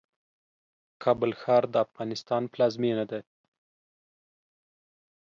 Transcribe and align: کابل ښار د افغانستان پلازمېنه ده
کابل 1.03 1.31
ښار 1.41 1.63
د 1.69 1.75
افغانستان 1.85 2.43
پلازمېنه 2.53 3.05
ده 3.11 3.19